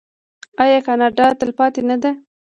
[0.63, 2.11] آیا کاناډا تلپاتې نه ده؟